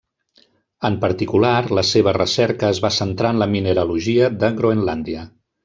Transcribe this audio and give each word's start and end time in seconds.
En 0.87 0.95
particular, 1.03 1.51
la 1.79 1.83
seva 1.89 2.13
recerca 2.19 2.71
es 2.77 2.81
va 2.87 2.93
centrar 2.97 3.35
en 3.37 3.45
la 3.45 3.49
mineralogia 3.55 4.33
de 4.45 4.51
Groenlàndia. 4.59 5.29